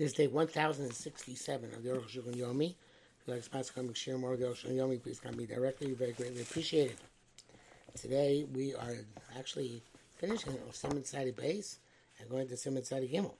This 0.00 0.12
is 0.12 0.16
day 0.16 0.28
1067 0.28 1.74
of 1.74 1.82
the 1.82 1.90
Arukh 1.90 2.08
HaShulchan 2.08 2.34
Yomi. 2.34 2.70
If 2.70 3.28
you'd 3.28 3.34
like 3.52 3.66
to 3.66 3.72
come 3.74 3.84
and 3.84 3.94
share 3.94 4.16
more 4.16 4.32
of 4.32 4.40
the 4.40 4.46
Arukh 4.46 4.64
HaShulchan 4.64 4.76
Yomi, 4.78 5.02
please 5.02 5.20
come 5.20 5.36
me 5.36 5.44
directly. 5.44 5.92
Very 5.92 6.12
greatly 6.12 6.40
appreciate 6.40 6.92
it. 6.92 6.98
Today 8.00 8.46
we 8.54 8.74
are 8.74 8.94
actually 9.38 9.82
finishing 10.16 10.56
Simon 10.72 11.04
Sadi 11.04 11.32
Base 11.32 11.80
and 12.18 12.30
going 12.30 12.48
to 12.48 12.56
Simon 12.56 12.82
Sadi 12.82 13.08
Gimel. 13.08 13.34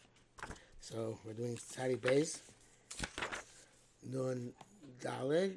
So 0.83 1.19
we're 1.25 1.33
doing 1.33 1.57
Sadi 1.57 1.95
Base, 1.95 2.43
Nun 4.13 4.53
Daled, 5.03 5.55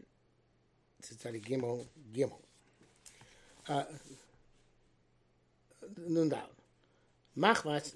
Sadi 1.01 1.41
Gimel, 1.41 1.85
Gimel. 2.15 2.39
Uh, 3.67 3.83
Nun 6.07 6.29
Daled. 6.29 6.47
Machmas 7.37 7.93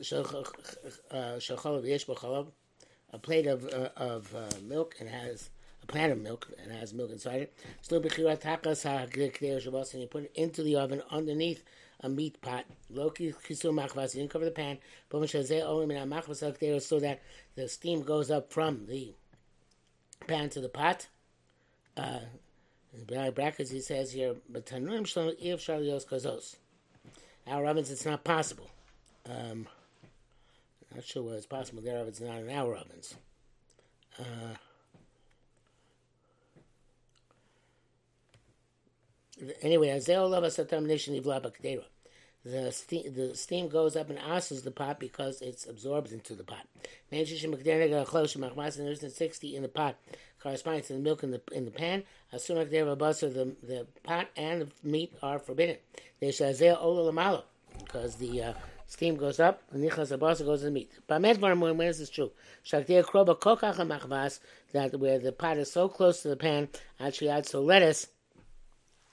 shacholav 1.39 1.87
yesh 1.87 2.05
b'cholav, 2.05 2.47
a 3.13 3.17
plate 3.17 3.47
of 3.47 3.65
uh, 3.73 3.89
of 3.95 4.35
uh, 4.35 4.49
milk 4.67 4.95
and 4.99 5.09
has 5.09 5.49
a 5.83 5.85
plant 5.85 6.11
of 6.11 6.19
milk 6.19 6.49
and 6.61 6.71
has 6.71 6.93
milk 6.93 7.11
inside 7.11 7.41
it. 7.41 7.53
Still 7.81 8.01
and 8.01 10.01
you 10.01 10.07
put 10.07 10.23
it 10.23 10.31
into 10.35 10.63
the 10.63 10.75
oven 10.75 11.01
underneath 11.11 11.63
a 12.01 12.09
meat 12.09 12.41
pot. 12.41 12.65
Loki 12.89 13.33
kisur 13.47 13.73
machvas, 13.73 14.13
you 14.13 14.21
didn't 14.21 14.31
cover 14.31 14.45
the 14.45 14.51
pan. 14.51 14.77
So 15.11 16.99
that 16.99 17.21
the 17.55 17.67
steam 17.67 18.03
goes 18.03 18.29
up 18.29 18.51
from 18.51 18.85
the 18.87 19.13
pan 20.27 20.49
to 20.49 20.61
the 20.61 20.69
pot. 20.69 21.07
Uh, 21.95 22.19
in 22.93 23.33
brackets, 23.33 23.71
he 23.71 23.81
says 23.81 24.11
here, 24.11 24.35
but 24.49 24.65
tanuim 24.65 25.05
shalom 25.05 25.33
if 25.39 25.59
shalios 25.59 26.05
kazos. 26.05 26.55
Our 27.47 27.65
ovens, 27.65 27.91
it's 27.91 28.05
not 28.05 28.23
possible. 28.23 28.69
Um, 29.29 29.67
not 30.95 31.05
sure 31.05 31.23
whether 31.23 31.37
it's 31.37 31.45
possible 31.45 31.81
there 31.81 31.99
if 32.01 32.07
it's 32.07 32.21
not 32.21 32.39
in 32.39 32.49
our 32.49 32.75
ovens. 32.75 33.15
Uh, 34.19 34.55
anyway, 39.61 39.89
The 42.45 42.71
steam, 42.71 43.13
the 43.13 43.27
the 43.27 43.35
steam 43.35 43.67
goes 43.67 43.95
up 43.97 44.09
and 44.09 44.17
asks 44.19 44.61
the 44.61 44.71
pot 44.71 44.99
because 44.99 45.41
it's 45.41 45.67
absorbed 45.67 46.13
into 46.13 46.33
the 46.33 46.45
pot. 46.45 46.65
60 49.11 49.55
in 49.55 49.61
the 49.63 49.67
pot 49.67 49.95
corresponding 50.41 50.83
to 50.83 50.93
the 50.93 50.99
milk 50.99 51.23
in 51.23 51.31
the 51.31 51.41
in 51.51 51.65
the 51.65 51.71
pan. 51.71 52.03
Assuming 52.31 52.69
the 52.69 52.95
the 53.29 53.55
the 53.63 53.87
pot 54.03 54.29
and 54.37 54.61
the 54.61 54.69
meat 54.81 55.13
are 55.21 55.39
forbidden. 55.39 55.77
There's 56.21 56.39
Azeo 56.39 57.43
because 57.79 58.15
the 58.15 58.43
uh, 58.43 58.53
steam 58.87 59.15
goes 59.17 59.39
up, 59.39 59.61
and 59.71 59.83
nichas 59.83 60.17
abasa 60.17 60.43
goes 60.43 60.63
in 60.63 60.67
the 60.67 60.71
meat. 60.71 60.91
But 61.05 61.21
when 61.21 61.81
is 61.81 61.99
this 61.99 62.09
true? 62.09 62.31
Shakdir 62.65 63.03
kroba 63.03 63.37
kokach 63.37 63.75
machvas 63.75 64.39
that 64.71 64.99
where 64.99 65.19
the 65.19 65.31
pot 65.31 65.57
is 65.57 65.71
so 65.71 65.87
close 65.87 66.21
to 66.21 66.29
the 66.29 66.37
pan, 66.37 66.69
actually 66.99 67.29
adds 67.29 67.51
so 67.51 67.61
lettuce, 67.61 68.07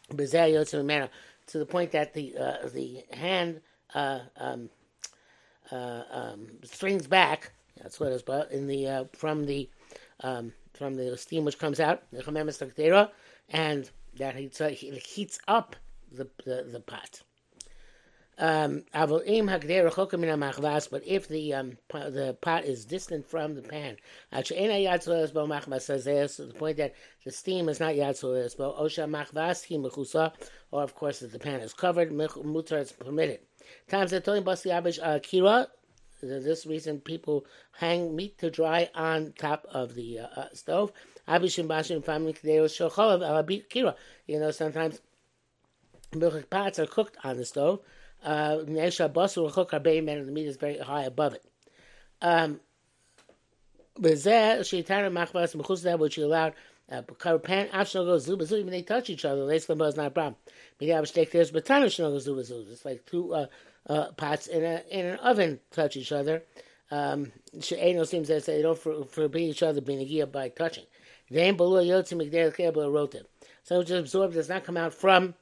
to 0.08 1.58
the 1.58 1.66
point 1.66 1.92
that 1.92 2.14
the 2.14 2.36
uh, 2.38 2.68
the 2.72 3.04
hand 3.10 3.60
uh, 3.94 4.20
um, 4.36 4.70
uh, 5.70 6.02
um, 6.10 6.48
strings 6.62 7.06
back. 7.06 7.52
That's 7.82 7.98
what 8.00 8.12
it's 8.12 8.22
but 8.22 8.52
in 8.52 8.66
the 8.66 8.86
uh, 8.88 9.04
from 9.12 9.44
the 9.44 9.68
um, 10.20 10.52
from 10.72 10.94
the 10.94 11.16
steam 11.16 11.44
which 11.44 11.58
comes 11.58 11.80
out, 11.80 12.02
and 12.12 13.90
that 14.16 14.60
uh, 14.60 14.68
heats 14.68 15.38
up 15.48 15.76
the, 16.12 16.28
the, 16.44 16.68
the 16.70 16.80
pot. 16.80 17.22
Um, 18.36 18.82
but 18.92 19.22
if 19.26 19.60
the 21.28 21.54
um, 21.54 21.78
the 21.88 22.36
pot 22.40 22.64
is 22.64 22.84
distant 22.84 23.30
from 23.30 23.54
the 23.54 23.62
pan, 23.62 23.96
to 24.32 24.42
the 24.42 25.30
point 26.56 26.76
that 26.78 26.94
the 27.24 27.30
steam 27.30 27.68
is 27.68 27.78
not 27.78 27.94
yatzol 27.94 28.44
or 30.72 30.82
of 30.82 30.96
course 30.96 31.22
if 31.22 31.30
the 31.30 31.38
pan 31.38 31.60
is 31.60 31.72
covered, 31.72 32.10
mutar 32.10 32.80
is 32.80 32.90
permitted. 32.90 33.38
Times 33.88 34.10
that 34.10 34.24
kira. 34.24 35.68
This 36.20 36.66
reason 36.66 37.00
people 37.00 37.46
hang 37.72 38.14
meat 38.16 38.38
to 38.38 38.50
dry 38.50 38.90
on 38.94 39.34
top 39.38 39.66
of 39.70 39.94
the 39.94 40.20
uh, 40.20 40.26
uh, 40.36 40.48
stove. 40.54 40.90
Abishim 41.28 41.68
bashim 41.68 42.02
family 42.04 42.32
kira. 42.32 43.94
You 44.26 44.40
know, 44.40 44.50
sometimes 44.50 45.00
pots 46.50 46.78
are 46.78 46.86
cooked 46.86 47.18
on 47.22 47.36
the 47.36 47.44
stove 47.44 47.80
uh, 48.24 48.58
hook 49.48 49.74
our 49.74 49.80
bay 49.80 50.00
man 50.00 50.18
and 50.18 50.28
the 50.28 50.32
meat 50.32 50.46
is 50.46 50.56
very 50.56 50.78
high 50.78 51.04
above 51.04 51.34
it. 51.34 51.44
Um, 52.22 52.60
which 53.98 54.70
he 54.70 56.22
allowed 56.22 56.54
uh, 56.90 57.02
pan 57.38 57.68
optional 57.72 58.04
goes 58.04 58.26
zubazu 58.26 58.58
even 58.58 58.70
they 58.70 58.82
touch 58.82 59.08
each 59.08 59.24
other. 59.24 59.42
Lace 59.44 59.68
limbo 59.68 59.84
is 59.84 59.96
not 59.96 60.06
a 60.06 60.10
problem. 60.10 60.36
There's 60.78 61.50
but 61.50 61.70
optional 61.70 62.12
goes 62.12 62.26
zubazu. 62.26 62.70
It's 62.70 62.84
like 62.84 63.06
two 63.06 63.34
uh, 63.34 63.46
uh, 63.88 64.12
pots 64.12 64.46
in 64.48 64.64
a 64.64 64.82
in 64.90 65.06
an 65.06 65.18
oven 65.18 65.60
touch 65.70 65.96
each 65.96 66.12
other. 66.12 66.42
Um, 66.90 67.32
She'eno 67.60 68.04
seems 68.04 68.28
to 68.28 68.40
say 68.40 68.56
they 68.56 68.62
don't 68.62 68.78
for, 68.78 69.04
forbid 69.04 69.42
each 69.42 69.62
other 69.62 69.80
being 69.80 70.00
a 70.00 70.04
gear 70.04 70.26
by 70.26 70.48
touching. 70.50 70.84
They 71.30 71.42
ain't 71.42 71.56
below 71.56 71.82
yotzim 71.82 72.22
migdal 72.22 72.54
rotem. 72.54 73.24
So 73.62 73.80
it's 73.80 73.90
absorbed 73.90 74.34
does 74.34 74.48
not 74.48 74.64
come 74.64 74.76
out 74.76 74.92
from 74.92 75.34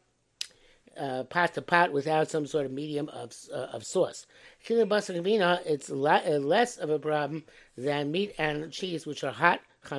uh, 0.98 1.24
pot 1.24 1.54
to 1.54 1.62
pot 1.62 1.92
without 1.92 2.30
some 2.30 2.46
sort 2.46 2.66
of 2.66 2.72
medium 2.72 3.08
of 3.08 3.32
uh, 3.52 3.68
of 3.72 3.84
sauce. 3.84 4.26
Chili 4.62 4.84
basar 4.84 5.60
it's 5.66 5.90
la- 5.90 6.22
uh, 6.26 6.38
less 6.38 6.76
of 6.76 6.90
a 6.90 6.98
problem 6.98 7.44
than 7.76 8.10
meat 8.10 8.34
and 8.38 8.72
cheese, 8.72 9.06
which 9.06 9.24
are 9.24 9.32
hot. 9.32 9.60
If 9.84 9.90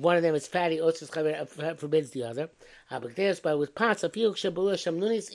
one 0.00 0.16
of 0.16 0.22
them 0.22 0.34
is 0.34 0.46
fatty, 0.48 0.78
otzes 0.78 1.78
forbids 1.78 2.10
the 2.10 2.24
other. 2.24 2.50
But 2.90 3.58
with 3.58 3.74
pots, 3.74 4.04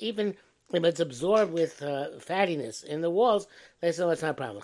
even 0.01 0.35
if 0.71 0.83
it's 0.83 0.99
absorbed 0.99 1.53
with 1.53 1.81
uh, 1.81 2.09
fattiness 2.19 2.83
in 2.83 3.01
the 3.01 3.09
walls, 3.09 3.47
they 3.79 3.91
say 3.91 4.03
it's 4.09 4.21
not 4.21 4.31
a 4.31 4.33
problem. 4.33 4.61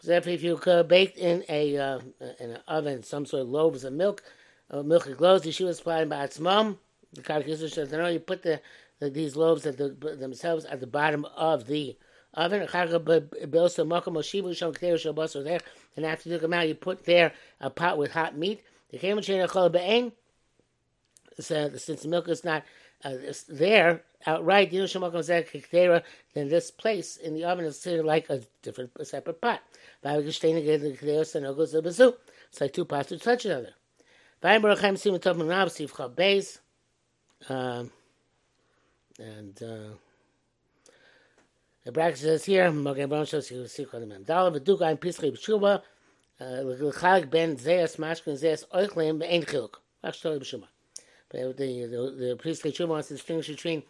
So 0.00 0.12
if 0.12 0.42
you 0.42 0.60
bake 0.88 1.16
in 1.16 1.44
a 1.48 1.78
uh, 1.78 2.00
in 2.38 2.50
an 2.50 2.60
oven 2.68 3.02
some 3.02 3.24
sort 3.24 3.42
of 3.42 3.48
loaves 3.48 3.84
of 3.84 3.92
milk, 3.92 4.22
uh, 4.70 4.82
milk. 4.82 5.04
The 5.04 5.14
Yeshua 5.14 5.74
supplying 5.74 6.08
by 6.08 6.24
its 6.24 6.40
mom. 6.40 6.78
The 7.12 7.22
Karakisha 7.22 7.70
says, 7.70 7.92
"No, 7.92 8.08
you 8.08 8.20
put 8.20 8.42
the, 8.42 8.60
the, 8.98 9.10
these 9.10 9.36
loaves 9.36 9.62
the, 9.62 10.16
themselves 10.18 10.64
at 10.64 10.80
the 10.80 10.86
bottom 10.86 11.26
of 11.36 11.66
the 11.66 11.96
oven. 12.34 12.62
And 12.62 12.74
after 12.74 12.98
you 16.28 16.34
took 16.34 16.42
them 16.42 16.52
out, 16.52 16.68
you 16.68 16.74
put 16.74 17.04
there 17.04 17.32
a 17.60 17.70
pot 17.70 17.98
with 17.98 18.12
hot 18.12 18.36
meat. 18.36 18.62
The 18.90 18.98
so 21.38 21.70
since 21.76 22.02
the 22.02 22.08
milk 22.08 22.28
is 22.28 22.44
not 22.44 22.64
uh, 23.04 23.14
there 23.48 24.02
outright, 24.26 24.70
then 24.70 26.48
this 26.48 26.70
place 26.70 27.16
in 27.16 27.34
the 27.34 27.44
oven 27.44 27.64
is 27.64 27.76
considered 27.76 28.06
like 28.06 28.30
a 28.30 28.40
different, 28.62 28.90
a 28.98 29.04
separate 29.04 29.40
pot. 29.40 29.60
It's 30.02 30.42
like 32.60 32.72
two 32.72 32.84
pots 32.84 33.08
to 33.08 33.18
touch 33.18 33.46
each 33.46 33.52
other. 33.52 33.74
Vayim 34.42 34.62
Baruchem 34.62 34.98
Sim 34.98 35.14
Tov 35.14 35.36
Manav 35.36 35.68
Sivcha 35.68 36.14
Beis. 36.14 36.58
Um, 37.48 37.90
and 39.18 39.62
uh, 39.62 39.94
the 41.84 41.92
bracket 41.92 42.18
says 42.18 42.44
here, 42.44 42.70
Mogen 42.70 43.08
Baruch 43.08 43.28
Shos 43.28 43.50
Sivcha 43.50 43.94
Lemem. 43.94 44.26
Dala 44.26 44.52
V'duk 44.52 44.80
Ayim 44.80 44.98
Pischi 44.98 45.32
B'Shuba. 45.32 45.82
L'chalik 46.40 47.30
ben 47.30 47.56
Zeas 47.56 47.96
Mashkin 47.96 48.36
Zeas 48.36 48.64
Oichlim 48.74 49.18
Be'en 49.18 49.42
Chiluk. 49.42 49.76
V'ach 50.04 50.14
Shtori 50.14 50.62
But 51.30 51.56
the, 51.56 51.86
the, 51.86 52.26
the 52.26 52.36
priestly 52.38 52.72
Shuba 52.72 52.88
wants 52.88 53.08
to 53.08 53.14
distinguish 53.14 53.48
between 53.48 53.82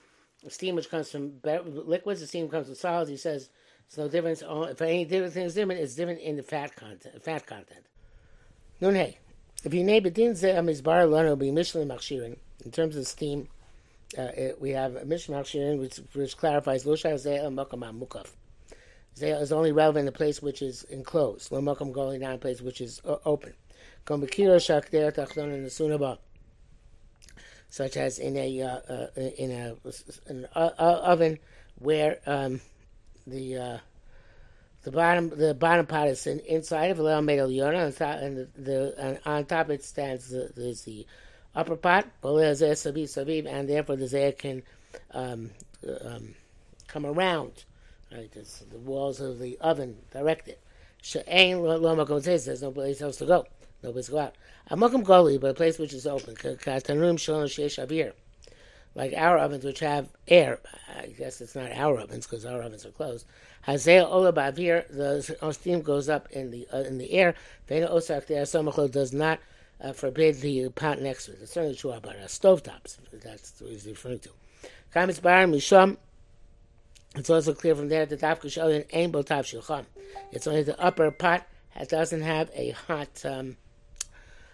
steam 0.49 0.77
which 0.77 0.91
comes 0.91 1.11
from 1.11 1.41
liquids, 1.43 2.21
the 2.21 2.27
steam 2.27 2.49
comes 2.49 2.67
from 2.67 2.77
solids. 2.77 3.11
He 3.11 3.17
says 3.17 3.49
it's 3.87 3.97
no 3.97 4.09
difference. 4.09 4.43
If 4.47 4.81
any 4.81 5.05
different 5.05 5.33
thing 5.33 5.45
is 5.45 5.55
different, 5.55 5.81
it's 5.81 5.95
different 5.95 6.21
in 6.21 6.37
the 6.37 6.43
fat 6.43 6.77
content. 6.77 7.23
Fat 7.23 7.47
content. 7.47 7.87
Nun 8.81 8.95
hey. 8.95 9.19
In 9.67 9.87
terms 12.71 12.97
of 12.97 13.07
steam, 13.07 13.49
uh, 14.17 14.23
it, 14.23 14.61
we 14.61 14.71
have 14.71 15.05
Michelin 15.05 15.43
Machshirin, 15.43 15.81
which, 15.81 15.97
which 16.13 16.37
clarifies 16.37 16.85
Losha 16.85 17.13
Zeh 17.15 17.43
Makam 17.53 17.81
Mukaf. 17.99 18.29
Zeh 19.17 19.43
is 19.43 19.51
only 19.51 19.73
relevant 19.73 20.03
in 20.03 20.07
the 20.07 20.13
place 20.13 20.41
which 20.41 20.63
is 20.63 20.85
enclosed. 20.85 21.51
Lo 21.51 21.61
Makam 21.61 21.93
going 21.93 22.21
down 22.21 22.35
a 22.35 22.39
place 22.39 22.63
which 22.63 22.81
is 22.81 23.01
uh, 23.05 23.17
open. 23.25 23.55
In. 24.09 24.29
Such 27.69 27.97
as 27.97 28.21
in 28.21 28.37
a 28.37 28.63
uh, 28.63 28.79
uh, 28.89 29.09
in 29.17 29.51
a 29.51 29.75
an 30.29 30.45
oven 30.55 31.41
where 31.81 32.21
um, 32.25 32.61
the 33.27 33.57
uh, 33.57 33.79
the 34.87 34.93
bottom, 34.93 35.31
the 35.31 35.53
bottom 35.53 35.85
part 35.85 36.09
is 36.09 36.29
in, 36.29 36.39
inside 36.41 36.93
of 36.93 37.01
a 37.01 37.21
made 37.21 37.41
of 37.41 37.51
yona, 37.51 37.87
and, 37.87 37.97
top, 37.97 38.21
and 38.21 38.37
the, 38.37 38.49
the 38.57 38.95
and 38.97 39.19
on 39.27 39.45
top 39.45 39.69
it 39.69 39.83
stands 39.83 40.29
the, 40.29 40.53
there's 40.55 40.83
the 40.83 41.05
upper 41.57 41.75
part, 41.75 42.05
and 42.23 43.69
therefore 43.69 43.97
the 43.97 44.05
zayah 44.05 44.39
can 44.39 44.63
um, 45.11 45.51
um, 46.05 46.37
come 46.87 47.05
around 47.05 47.65
Right, 48.13 48.31
it's 48.37 48.61
the 48.61 48.79
walls 48.79 49.21
of 49.21 49.41
the 49.41 49.59
oven 49.61 49.97
directed. 50.13 50.59
She'ain 51.03 51.61
lo 51.61 51.97
makom 51.97 52.23
there's 52.23 52.63
no 52.63 52.71
place 52.71 53.03
else 53.03 53.17
to 53.17 53.27
go. 53.27 53.45
No 53.83 53.91
place 53.91 54.07
to 54.07 54.13
go 54.13 54.19
out. 54.21 54.37
A 54.69 54.77
makom 54.77 55.03
goli, 55.03 55.41
but 55.41 55.51
a 55.51 55.55
place 55.55 55.81
which 55.81 55.93
is 55.93 56.07
open. 56.07 56.37
Katanum 56.37 57.19
shalom 57.19 57.49
sheish 57.49 57.85
avir. 57.85 58.13
Like 58.97 59.13
our 59.15 59.37
ovens, 59.37 59.63
which 59.63 59.81
have 59.81 60.09
air. 60.27 60.59
I 60.99 61.09
guess 61.09 61.43
it's 61.43 61.55
not 61.55 61.71
our 61.71 62.01
ovens 62.01 62.27
because 62.27 62.47
our 62.47 62.63
ovens 62.63 62.87
are 62.87 62.91
closed. 62.91 63.27
Hazeh 63.69 64.03
ola 64.03 64.33
ba'avir, 64.33 64.89
the 64.89 65.53
steam 65.53 65.83
goes 65.83 66.09
up 66.09 66.29
in 66.33 66.51
the 66.51 66.67
uh, 66.73 66.79
in 66.79 66.97
the 66.97 67.13
air. 67.13 67.35
Vena 67.69 67.89
osak 67.89 68.27
somachlo 68.27 68.91
does 68.91 69.13
not 69.13 69.39
uh, 69.83 69.93
forbid 69.93 70.41
the 70.41 70.71
pot 70.71 71.03
next 71.03 71.27
to 71.27 71.33
it. 71.33 71.41
It's 71.43 71.53
certainly 71.53 71.77
true 71.77 71.93
about 71.93 72.17
uh, 72.17 72.27
stove 72.27 72.63
tops. 72.63 72.97
That's 73.13 73.61
what 73.61 73.71
he's 73.71 73.87
referring 73.87 74.21
to. 74.21 74.31
Kamitz 74.95 75.21
bar 75.21 75.45
misham. 75.45 75.99
It's 77.17 77.29
also 77.29 77.53
clear 77.53 77.75
from 77.75 77.89
there 77.89 78.07
that 78.07 78.21
Dafka 78.21 78.47
Shalin 78.47 78.87
ain't 78.93 79.13
Botav 79.13 79.45
Shilcham. 79.45 79.85
It's 80.33 80.47
only 80.47 80.63
the 80.63 80.81
upper 80.81 81.11
pot 81.11 81.47
that 81.77 81.91
doesn't 81.91 82.23
have 82.23 82.51
a 82.55 82.71
hot 82.71 83.09
hot 83.23 83.45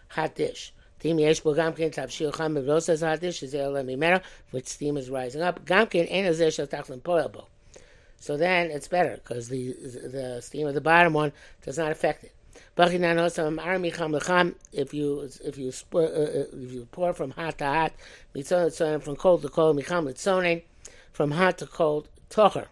hot 0.09 0.35
dish. 0.35 0.73
Tim 1.03 1.19
yesh 1.19 1.41
bo 1.41 1.53
gamkin 1.53 1.91
tav 1.91 2.11
shilcham 2.11 2.57
bevlos 2.57 2.89
as 2.89 3.01
hot 3.01 3.19
dish 3.19 3.43
is 3.43 3.57
el 3.57 3.73
mimera, 3.73 4.23
which 4.53 4.69
steam 4.69 4.97
is 4.97 5.11
rising 5.11 5.43
up. 5.43 5.65
Gamkin 5.65 6.07
ain't 6.09 6.29
as 6.29 6.55
shel 6.55 6.69
tachlim 6.69 7.01
poelbo. 7.01 7.47
So 8.21 8.37
then 8.37 8.71
it's 8.71 8.87
better 8.87 9.17
because 9.17 9.49
the 9.49 9.73
the 9.73 10.41
steam 10.41 10.69
of 10.69 10.75
the 10.75 10.81
bottom 10.81 11.13
one 11.13 11.33
does 11.65 11.77
not 11.77 11.91
affect 11.91 12.23
it. 12.23 12.33
If 12.77 12.93
you 14.95 15.29
if 15.45 15.59
you 15.59 15.73
uh, 15.93 15.99
uh, 15.99 16.45
if 16.53 16.73
you 16.73 16.87
pour 16.93 17.13
from 17.13 17.33
hot 17.33 17.59
to 17.59 17.65
hot, 17.65 17.93
from 19.03 19.17
cold 19.17 19.43
to 19.43 19.49
cold, 19.49 19.85
from 21.13 21.33
hot 21.33 21.59
to 21.59 21.67
cold, 21.67 22.09
tocher. 22.31 22.67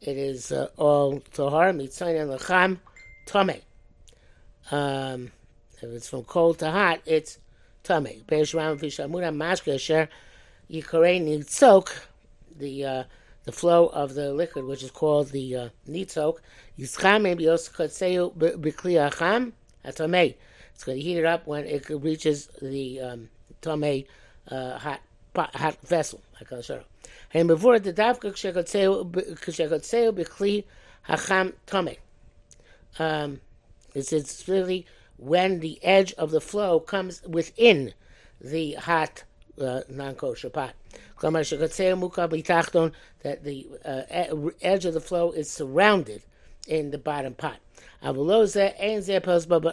It 0.00 0.16
is 0.16 0.52
uh, 0.52 0.68
all 0.78 1.20
tohar 1.20 1.74
mitzayin 1.74 2.34
lecham 2.34 2.78
tame. 3.26 3.60
Um, 4.70 5.32
it's 5.92 6.08
from 6.08 6.24
cold 6.24 6.58
to 6.60 6.70
hot, 6.70 7.00
it's 7.06 7.38
tummy. 7.82 8.24
The 12.58 12.84
uh, 12.84 13.04
the 13.44 13.52
flow 13.52 13.86
of 13.86 14.14
the 14.14 14.32
liquid, 14.34 14.64
which 14.64 14.82
is 14.82 14.90
called 14.90 15.28
the 15.28 15.56
uh, 15.56 15.68
nitzok, 15.88 16.38
it's 20.76 20.84
going 20.84 20.98
to 20.98 21.02
heat 21.02 21.16
it 21.16 21.24
up 21.24 21.46
when 21.46 21.64
it 21.64 21.88
reaches 21.88 22.48
the 22.60 23.00
um, 23.00 23.28
uh, 23.64 24.78
hot 24.78 25.00
pot, 25.32 25.54
hot 25.56 25.80
vessel. 25.82 26.20
I 26.40 26.44
can 26.44 26.60
show. 26.60 26.82
And 27.32 27.48
before 27.48 27.78
the 27.78 27.92
davka. 27.92 28.32
Um, 32.98 33.40
it's, 33.94 34.12
it's 34.12 34.48
really 34.48 34.86
when 35.16 35.60
the 35.60 35.82
edge 35.84 36.12
of 36.14 36.30
the 36.30 36.40
flow 36.40 36.80
comes 36.80 37.22
within 37.22 37.94
the 38.40 38.74
hot 38.74 39.24
uh, 39.60 39.80
non-kosher 39.88 40.50
pot. 40.50 40.74
that 43.22 43.44
the 43.44 43.66
uh, 43.84 44.02
edge 44.60 44.84
of 44.84 44.94
the 44.94 45.00
flow 45.00 45.32
is 45.32 45.50
surrounded 45.50 46.22
in 46.66 46.90
the 46.90 46.98
bottom 46.98 47.34
pot. 47.34 47.58
But 48.02 48.16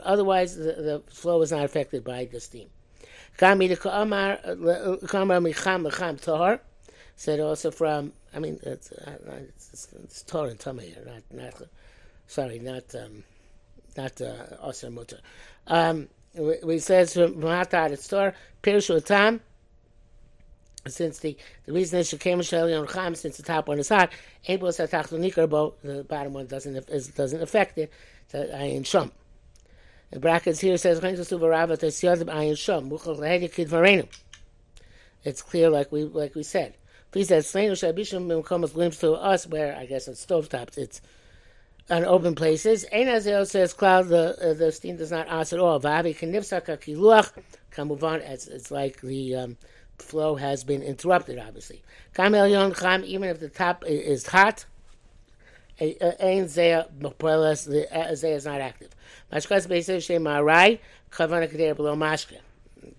otherwise, 0.03 0.55
the, 0.55 0.63
the 0.63 1.03
flow 1.09 1.41
is 1.41 1.51
not 1.51 1.65
affected 1.65 2.03
by 2.03 2.25
the 2.25 2.39
steam 2.39 2.69
said 7.15 7.39
also 7.39 7.71
from, 7.71 8.13
I 8.33 8.39
mean, 8.39 8.59
it's, 8.63 8.91
uh, 8.91 9.17
it's, 9.59 9.87
it's, 10.03 10.23
Torah 10.23 10.49
and 10.49 10.59
Tameh, 10.59 11.05
not, 11.05 11.23
not, 11.31 11.53
sorry, 12.27 12.59
not, 12.59 12.93
um, 12.95 13.23
not 13.97 14.15
Osir 14.15 14.91
Mutter. 14.91 15.19
Um, 15.67 16.09
we 16.35 16.79
says 16.79 17.13
from 17.13 17.35
Mahatar, 17.35 17.91
it's 17.91 18.07
Torah, 18.07 18.33
Pirshu 18.61 19.03
Tam, 19.05 19.41
since 20.87 21.19
the, 21.19 21.37
the 21.65 21.73
reason 21.73 21.99
is 21.99 22.11
Shekem 22.11 22.39
Sheli 22.39 22.79
on 22.79 22.87
Cham, 22.87 23.15
since 23.15 23.37
the 23.37 23.43
top 23.43 23.67
one 23.67 23.79
is 23.79 23.89
hot, 23.89 24.11
Able 24.47 24.69
Satach 24.69 25.07
Nikarbo, 25.09 25.73
the 25.83 26.03
bottom 26.03 26.33
one 26.33 26.47
doesn't 26.47 26.89
is, 26.89 27.07
doesn't 27.09 27.41
affect 27.41 27.77
it, 27.77 27.91
the 28.29 28.49
Ayin 28.53 28.85
Shum. 28.85 29.11
The 30.11 30.19
brackets 30.19 30.59
here 30.59 30.77
says 30.77 30.99
It's 35.25 35.41
clear, 35.41 35.69
like 35.69 35.91
we 35.91 36.03
like 36.03 36.35
we 36.35 36.43
said. 36.43 36.75
Please 37.11 37.27
said, 37.29 37.43
Slenu 37.43 37.71
Shabishim 37.71 38.45
comes 38.45 38.73
glimpse 38.73 38.97
to 38.97 39.13
us 39.13 39.47
where 39.47 39.75
I 39.75 39.85
guess 39.85 40.07
it's 40.07 40.25
stovetops. 40.25 40.77
It's 40.77 41.01
on 41.89 42.05
open 42.05 42.35
places. 42.35 42.85
Ein 42.91 43.07
Azel 43.07 43.45
says 43.45 43.73
cloud 43.73 44.07
the 44.07 44.51
uh, 44.51 44.53
the 44.53 44.71
steam 44.71 44.97
does 44.97 45.11
not 45.11 45.27
ask 45.27 45.53
at 45.53 45.59
all. 45.59 45.79
Vavi 45.79 46.17
kanivsaka 46.17 46.77
kiluach 46.77 47.31
move 47.85 48.03
on. 48.03 48.21
It's, 48.21 48.71
like 48.71 49.01
the 49.01 49.35
um, 49.35 49.57
flow 49.97 50.35
has 50.35 50.63
been 50.63 50.81
interrupted. 50.81 51.39
Obviously, 51.39 51.81
kam 52.13 52.33
elyon 52.33 52.79
cham 52.79 53.03
even 53.05 53.29
if 53.29 53.39
the 53.39 53.49
top 53.49 53.83
is 53.85 54.27
hot. 54.27 54.65
Ein 55.79 56.45
zeh 56.45 56.85
the 56.99 57.87
zeh 57.91 58.35
is 58.35 58.45
not 58.45 58.61
active. 58.61 58.95
Mashkas 59.31 59.67
beisev 59.67 60.03
shem 60.03 60.23
marai 60.23 60.79
kavana 61.11 61.49
kader 61.49 61.75
below 61.75 61.95
mashka. 61.95 62.37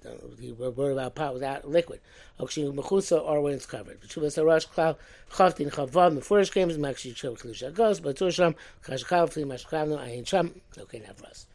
About 0.04 1.14
pot 1.14 1.66
liquid 1.66 2.00
or 2.38 3.40
when 3.40 3.54
it's 3.54 3.66
covered. 3.66 4.00
Klav 4.02 4.96
chavtin 5.30 5.70
chavav 5.70 6.18
mefurish 6.18 6.52
games 6.52 6.76
makshi 6.76 7.14
chil 7.14 7.36
klisha 7.36 7.72
goes 7.72 8.00
but 8.00 8.16
mashkavnu 8.16 9.98
ayin 9.98 10.26
sham 10.26 10.60
okay 10.78 11.00
navras. 11.00 11.46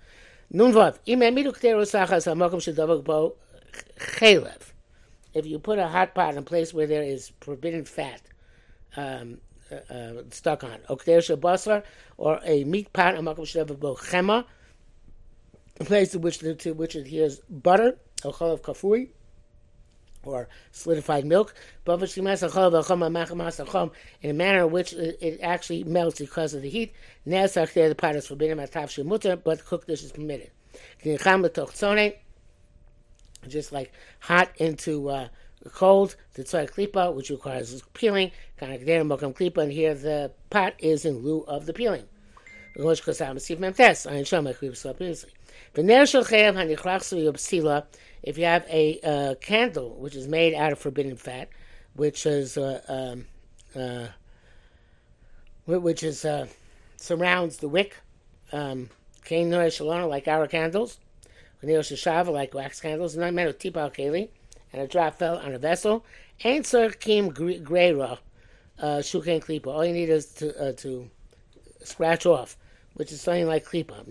Nun 0.51 0.73
vav 0.73 0.97
im 1.05 1.19
emidu 1.19 1.53
hamakom 1.53 3.03
bo. 3.03 3.35
If 5.33 5.45
you 5.45 5.59
put 5.59 5.77
a 5.77 5.87
hot 5.87 6.15
pot 6.15 6.31
in 6.33 6.39
a 6.39 6.41
place 6.41 6.73
where 6.73 6.87
there 6.87 7.03
is 7.03 7.31
forbidden 7.41 7.85
fat 7.85 8.21
um, 8.97 9.37
uh, 9.71 9.93
uh, 9.93 10.23
stuck 10.31 10.63
on, 10.63 10.79
or 12.17 12.39
a 12.43 12.63
meat 12.63 12.91
pot, 12.93 13.13
shedavak 13.15 13.79
bo 13.79 13.93
chema, 13.95 14.45
a 15.79 15.83
place 15.83 16.11
to 16.11 16.19
which 16.19 16.39
to 16.39 16.73
which 16.73 16.97
butter, 17.49 17.97
chalav 18.21 18.61
kafui, 18.61 19.09
or 20.23 20.47
solidified 20.71 21.25
milk, 21.25 21.53
in 21.85 24.29
a 24.29 24.33
manner 24.33 24.65
in 24.65 24.71
which 24.71 24.93
it 24.93 25.39
actually 25.41 25.83
melts 25.83 26.19
because 26.19 26.53
of 26.53 26.61
the 26.61 26.69
heat. 26.69 26.93
Now, 27.25 27.47
the 27.47 27.95
pot 27.97 28.15
is 28.15 28.27
forbidden 28.27 28.57
but 28.57 29.65
cooked 29.65 29.87
dish 29.87 30.03
is 30.03 30.11
permitted. 30.11 30.51
Just 33.47 33.71
like 33.71 33.91
hot 34.19 34.51
into 34.57 35.09
uh, 35.09 35.29
cold, 35.71 36.15
the 36.33 36.43
tzar 36.43 36.65
klipa, 36.65 37.15
which 37.15 37.29
requires 37.29 37.81
peeling, 37.93 38.31
and 38.59 39.71
here 39.71 39.95
the 39.95 40.31
pot 40.49 40.73
is 40.79 41.05
in 41.05 41.19
lieu 41.19 41.45
of 41.47 41.65
the 41.65 41.73
peeling. 41.73 42.03
If 48.21 48.37
you 48.37 48.45
have 48.45 48.65
a 48.69 48.99
uh, 49.01 49.35
candle 49.35 49.95
which 49.97 50.15
is 50.15 50.27
made 50.27 50.53
out 50.53 50.71
of 50.71 50.79
forbidden 50.79 51.15
fat, 51.15 51.49
which 51.95 52.25
is 52.25 52.57
uh, 52.57 52.81
um, 52.87 53.25
uh, 53.75 54.07
which 55.65 56.03
is 56.03 56.25
uh, 56.25 56.47
surrounds 56.97 57.57
the 57.57 57.69
wick, 57.69 57.95
um, 58.51 58.89
like 59.29 60.27
our 60.27 60.47
candles, 60.47 60.99
like 61.61 62.53
wax 62.53 62.81
candles, 62.81 63.15
and 63.15 63.23
I 63.23 63.31
meant 63.31 63.59
tipal 63.59 63.89
keli, 63.89 64.29
and 64.73 64.81
a 64.81 64.87
drop 64.87 65.15
fell 65.15 65.37
on 65.37 65.53
a 65.53 65.59
vessel. 65.59 66.05
Ain't 66.43 66.65
sir 66.65 66.89
kim 66.89 67.31
greira 67.31 68.17
uh, 68.79 68.97
shuken 68.97 69.43
klipa. 69.43 69.67
All 69.67 69.85
you 69.85 69.93
need 69.93 70.09
is 70.09 70.25
to 70.35 70.73
to 70.73 71.09
scratch 71.83 72.25
off, 72.25 72.57
which 72.95 73.11
is 73.11 73.21
something 73.21 73.47
like 73.47 73.65
klipa. 73.65 74.05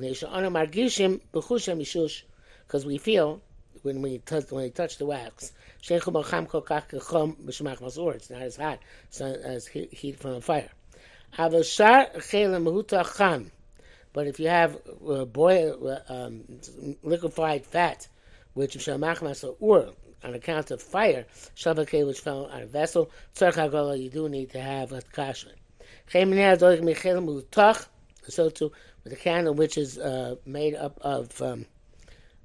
Because 2.67 2.85
we 2.85 2.99
feel 2.99 3.41
when 3.83 4.03
we 4.03 4.19
touch 4.19 4.51
when 4.51 4.65
we 4.65 4.71
touch 4.71 4.99
the 4.99 5.07
wax. 5.07 5.53
It's 5.81 5.91
not 8.31 8.43
as 8.43 8.57
hot 8.57 8.79
as 9.21 9.67
heat 9.67 10.19
from 10.19 10.31
a 10.33 10.41
fire. 10.41 10.71
But 14.13 14.27
if 14.27 14.41
you 14.41 14.49
have 14.49 14.79
uh, 15.07 15.25
boil, 15.27 15.89
uh, 15.89 16.13
um, 16.13 16.45
liquefied 17.03 17.67
fat, 17.67 18.09
which 18.55 18.89
or 19.61 19.93
on 20.25 20.35
account 20.35 20.71
of 20.71 20.83
fire, 20.83 21.27
shavake 21.55 22.07
which 22.07 22.21
fell 22.21 22.47
on 22.47 22.63
a 22.63 22.67
vessel, 22.67 23.11
you 23.41 24.11
do 24.11 24.29
need 24.29 24.51
to 24.51 24.61
have 24.61 24.93
a 24.93 25.03
kashman. 25.03 25.55
So 28.29 28.51
too 28.51 28.73
with 29.09 29.13
a 29.13 29.17
candle 29.17 29.55
which 29.55 29.79
is 29.79 29.99
uh, 29.99 30.37
made 30.45 30.75
up 30.75 30.99
of 31.01 31.41
um, 31.41 31.67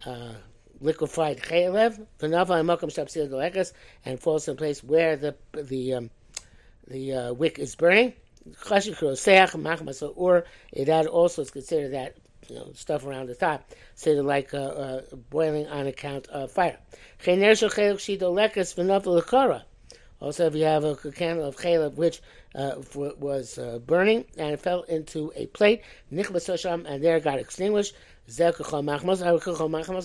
uh, 0.06 0.34
liquefied 0.84 1.40
chaylev, 1.40 2.06
v'nava 2.20 2.62
imakam 2.62 2.92
shapsil 2.92 3.30
dolekas, 3.30 3.74
and 4.06 4.20
falls 4.20 4.48
in 4.48 4.58
place 4.58 4.84
where 4.84 5.16
the 5.16 5.36
the 5.54 5.94
um, 5.94 6.10
the 6.88 7.14
uh, 7.14 7.34
wick 7.34 7.60
is 7.60 7.76
burning. 7.76 8.14
or 10.16 10.46
that 10.86 11.08
also 11.08 11.42
is 11.42 11.52
considered 11.52 11.94
that 11.94 12.18
you 12.50 12.56
know 12.56 12.72
stuff 12.74 13.06
around 13.06 13.28
the 13.28 13.36
top, 13.36 13.72
say 13.96 14.20
like 14.20 14.54
uh, 14.54 14.58
uh, 14.58 15.02
boiling 15.30 15.68
on 15.68 15.88
account 15.88 16.28
of 16.28 16.52
fire. 16.52 16.78
Also, 20.22 20.46
if 20.46 20.56
you 20.56 20.64
have 20.64 20.84
a 20.84 20.96
candle 20.96 21.46
of 21.46 21.58
chaylev 21.58 21.96
which 21.96 22.22
uh, 22.56 22.76
was 22.96 23.58
uh, 23.58 23.80
burning 23.80 24.26
and 24.38 24.60
fell 24.60 24.84
into 24.84 25.32
a 25.36 25.48
plate, 25.48 25.82
and 26.12 27.04
there 27.04 27.20
got 27.20 27.40
extinguished, 27.40 27.96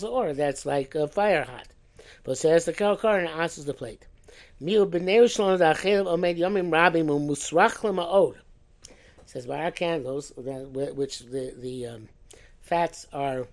or 0.05 0.33
that's 0.35 0.67
like 0.67 0.97
uh, 0.97 1.07
fire 1.07 1.45
hot. 1.45 1.69
But 2.25 2.39
says 2.39 2.65
the 2.65 2.73
kalkar 2.73 3.19
and 3.19 3.29
asks 3.29 3.63
the 3.65 3.75
plate. 3.75 4.07
Says 9.27 9.47
by 9.47 9.63
our 9.63 9.71
candles, 9.71 10.33
which 10.37 11.19
the 11.21 11.55
the 11.57 11.87
um, 11.87 12.09
fats 12.61 13.07
are 13.13 13.47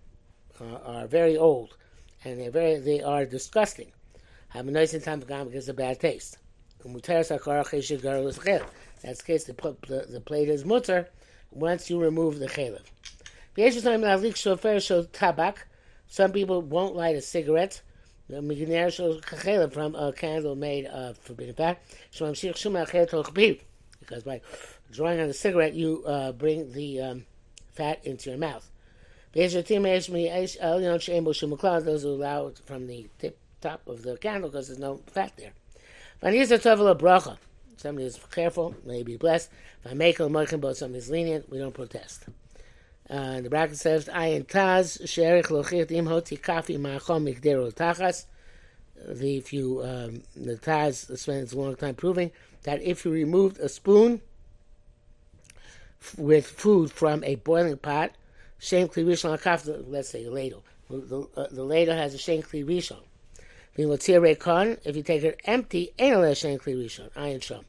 uh, 0.60 0.78
are 0.86 1.08
very 1.08 1.38
old, 1.38 1.78
and 2.24 2.40
they 2.40 2.48
very 2.48 2.80
they 2.80 3.02
are 3.02 3.26
disgusting. 3.26 3.92
Have 4.50 4.68
a 4.68 4.72
nice 4.72 4.98
time 5.04 5.20
to 5.20 5.28
come 5.28 5.48
because 5.48 5.70
of 5.70 5.76
bad 5.76 6.00
taste. 6.00 6.38
That's 9.02 9.20
the 9.20 9.24
case. 9.26 9.44
The, 9.44 9.54
the, 9.88 10.06
the 10.10 10.22
plate 10.22 10.50
is 10.50 10.66
mutter 10.66 11.10
once 11.52 11.90
you 11.90 12.00
remove 12.00 12.40
the 12.40 12.48
chalev. 12.48 12.82
Some 16.08 16.32
people 16.32 16.62
won't 16.62 16.96
light 16.96 17.16
a 17.16 17.22
cigarette 17.22 17.82
from 18.28 19.96
a 19.96 20.14
candle 20.14 20.56
made 20.56 20.86
of 20.86 21.18
forbidden 21.20 21.56
fat. 21.56 21.82
Because 24.00 24.24
by 24.24 24.42
drawing 24.92 25.20
on 25.20 25.28
the 25.28 25.34
cigarette, 25.34 25.74
you 25.74 26.04
uh, 26.06 26.32
bring 26.32 26.72
the 26.74 27.02
um, 27.02 27.26
fat 27.74 28.06
into 28.06 28.30
your 28.30 28.40
mouth. 28.40 28.70
Those 29.34 29.54
who 29.54 29.64
allow 32.10 32.48
it 32.48 32.62
from 32.66 32.88
the 32.88 33.08
tip 33.20 33.38
top 33.62 33.88
of 33.88 34.04
the 34.04 34.18
candle 34.18 34.50
because 34.50 34.68
there's 34.68 34.80
no 34.80 35.02
fat 35.08 35.34
there. 35.38 35.54
Somebody 37.78 38.08
is 38.08 38.20
careful, 38.32 38.76
may 38.86 39.04
be 39.04 39.18
blessed. 39.18 39.50
If 39.84 39.92
I 39.92 39.94
make 39.94 40.20
a 40.20 40.30
but 40.30 40.78
somebody 40.78 41.00
is 41.00 41.10
lenient, 41.10 41.50
we 41.50 41.58
don't 41.58 41.74
protest. 41.74 42.26
Uh, 43.10 43.42
the 43.42 43.50
bracket 43.50 43.78
says, 43.78 44.06
Ayin 44.06 44.46
Taz, 44.46 45.02
Sherich 45.04 45.48
Lochit 45.48 45.92
Im 45.92 46.08
Hoti 46.08 46.38
Kafi 46.38 46.80
Ma'achom 46.80 47.24
Mikdero 47.24 47.72
Tachas. 47.72 48.26
The, 49.08 49.38
if 49.38 49.54
you, 49.54 49.84
um, 49.84 50.24
the 50.36 50.56
Taz 50.56 51.16
spends 51.18 51.54
a 51.54 51.60
long 51.60 51.76
time 51.76 51.94
proving 51.94 52.32
that 52.64 52.82
if 52.82 53.06
you 53.06 53.12
removed 53.12 53.60
a 53.60 53.70
spoon 53.70 54.22
with 56.18 56.48
food 56.48 56.92
from 56.92 57.24
a 57.24 57.36
boiling 57.36 57.78
pot, 57.78 58.12
Shem 58.58 58.88
Kli 58.88 59.06
Rishon 59.06 59.40
Kaf, 59.40 59.68
let's 59.88 60.10
say 60.10 60.26
a 60.26 60.32
ladle. 60.32 60.64
The, 60.90 61.28
uh, 61.36 61.48
the 61.52 61.64
ladle 61.64 61.96
has 61.96 62.16
a 62.16 62.18
Shem 62.18 62.42
Kli 62.42 62.66
Rishon. 62.66 63.02
If 63.78 64.96
you 64.96 65.04
take 65.04 65.24
it 65.24 65.42
empty, 65.46 65.92
ain't 66.00 66.24
a 66.24 66.34
Shem 66.34 66.58
Kli 66.58 66.86
Rishon, 66.86 67.12
Ayin 67.12 67.40
Shom. 67.40 67.66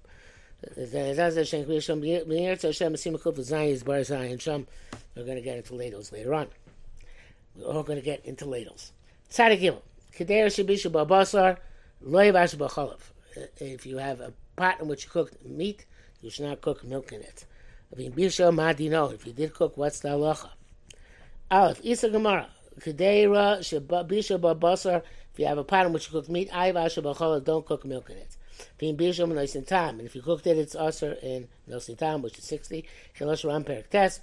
We're 5.16 5.24
going 5.24 5.36
to 5.36 5.42
get 5.42 5.56
into 5.56 5.74
ladles 5.74 6.12
later 6.12 6.34
on. 6.34 6.48
We're 7.56 7.72
all 7.72 7.82
going 7.82 7.98
to 7.98 8.04
get 8.04 8.24
into 8.26 8.44
ladles. 8.44 8.92
Tzaddik 9.30 9.66
uh, 9.66 9.76
If 13.58 13.86
you 13.86 13.96
have 13.96 14.20
a 14.20 14.32
pot 14.56 14.80
in 14.80 14.88
which 14.88 15.04
you 15.04 15.10
cook 15.10 15.44
meat, 15.44 15.86
you 16.20 16.30
should 16.30 16.44
not 16.44 16.60
cook 16.60 16.84
milk 16.84 17.12
in 17.12 17.22
it. 17.22 17.46
If 17.96 19.26
you 19.26 19.32
did 19.32 19.54
cook, 19.54 19.76
what's 19.76 20.00
the 20.00 20.08
halacha? 20.10 20.50
Aleph, 21.50 21.80
Isa 21.82 22.10
Gemara. 22.10 22.48
Kedera 22.80 23.58
Bisha 24.06 24.38
Babasar. 24.38 25.02
If 25.32 25.38
you 25.40 25.46
have 25.46 25.58
a 25.58 25.64
pot 25.64 25.86
in 25.86 25.92
which 25.92 26.06
you 26.06 26.12
cook 26.12 26.28
meat, 26.28 26.50
don't 26.50 27.66
cook 27.66 27.84
milk 27.84 28.10
in 28.10 28.16
it. 28.16 28.36
Being 28.78 28.96
time, 28.96 29.98
and 29.98 30.06
if 30.06 30.14
you 30.14 30.22
cooked 30.22 30.46
it, 30.46 30.56
it's 30.56 30.74
also 30.74 31.14
in 31.22 31.48
noisin 31.68 31.98
time, 31.98 32.22
which 32.22 32.38
is 32.38 32.44
sixty. 32.44 32.88
Shalosh 33.18 33.44
ram 33.44 33.64
perik 33.64 33.90
test. 33.90 34.22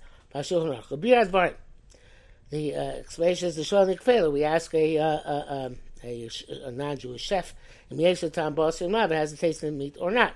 The 2.50 2.76
uh, 2.76 2.80
explanation 2.80 3.48
is 3.48 3.56
the 3.56 3.64
shol 3.64 3.88
nikfela. 3.88 4.32
We 4.32 4.44
ask 4.44 4.74
a, 4.76 4.98
uh, 4.98 5.06
uh, 5.06 5.46
um, 5.48 5.78
a, 6.04 6.30
a, 6.66 6.72
non-Jewish 6.72 7.22
chef, 7.22 7.56
and 7.90 7.98
we 7.98 8.06
ask 8.06 8.22
time 8.30 8.54
boss 8.54 8.82
if 8.82 8.92
it 8.92 9.12
has 9.12 9.34
a 9.34 9.38
taste 9.38 9.64
of 9.64 9.74
meat 9.74 9.98
or 10.00 10.12
not. 10.12 10.34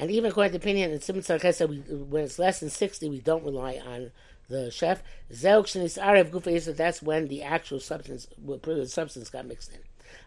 And 0.00 0.10
even 0.10 0.30
according 0.30 0.52
to 0.52 0.58
opinion, 0.58 0.90
in 0.92 1.00
Simon 1.00 1.22
when 2.10 2.24
it's 2.24 2.38
less 2.38 2.60
than 2.60 2.70
60, 2.70 3.10
we 3.10 3.20
don't 3.20 3.44
rely 3.44 3.80
on 3.84 4.12
the 4.48 4.70
chef. 4.70 5.02
That's 5.28 7.02
when 7.02 7.28
the 7.28 7.42
actual 7.42 7.80
substance, 7.80 8.26
the 8.38 8.86
substance 8.86 9.30
got 9.30 9.46
mixed 9.46 9.72
in. 9.72 9.80